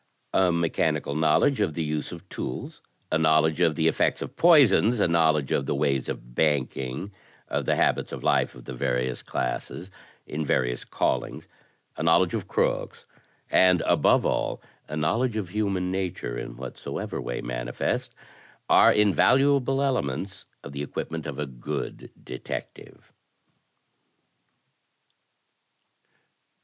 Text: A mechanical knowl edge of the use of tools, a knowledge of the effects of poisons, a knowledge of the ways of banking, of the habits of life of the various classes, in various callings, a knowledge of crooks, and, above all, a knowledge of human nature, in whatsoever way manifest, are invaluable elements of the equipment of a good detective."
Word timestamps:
A 0.33 0.51
mechanical 0.51 1.13
knowl 1.13 1.43
edge 1.43 1.61
of 1.61 1.75
the 1.75 1.83
use 1.83 2.11
of 2.11 2.27
tools, 2.27 2.81
a 3.11 3.19
knowledge 3.19 3.61
of 3.61 3.75
the 3.75 3.87
effects 3.87 4.23
of 4.23 4.35
poisons, 4.35 4.99
a 4.99 5.07
knowledge 5.07 5.51
of 5.51 5.67
the 5.67 5.75
ways 5.75 6.09
of 6.09 6.33
banking, 6.33 7.11
of 7.47 7.65
the 7.65 7.75
habits 7.75 8.11
of 8.11 8.23
life 8.23 8.55
of 8.55 8.65
the 8.65 8.73
various 8.73 9.21
classes, 9.21 9.91
in 10.25 10.43
various 10.43 10.83
callings, 10.83 11.47
a 11.97 12.01
knowledge 12.01 12.33
of 12.33 12.47
crooks, 12.47 13.05
and, 13.51 13.81
above 13.81 14.25
all, 14.25 14.59
a 14.87 14.97
knowledge 14.97 15.35
of 15.35 15.49
human 15.49 15.91
nature, 15.91 16.35
in 16.35 16.57
whatsoever 16.57 17.21
way 17.21 17.39
manifest, 17.39 18.15
are 18.67 18.91
invaluable 18.91 19.83
elements 19.83 20.45
of 20.63 20.71
the 20.71 20.81
equipment 20.81 21.27
of 21.27 21.37
a 21.37 21.45
good 21.45 22.09
detective." 22.23 23.13